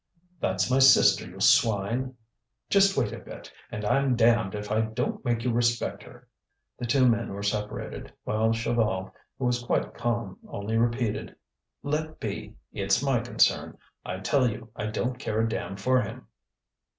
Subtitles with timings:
[0.39, 2.15] "That's my sister, you swine!
[2.71, 6.27] Just wait a bit, and I'm damned if I don't make you respect her."
[6.79, 11.35] The two men were separated, while Chaval, who was quite calm, only repeated:
[11.83, 12.55] "Let be!
[12.73, 13.77] it's my concern.
[14.03, 16.25] I tell you I don't care a damn for him."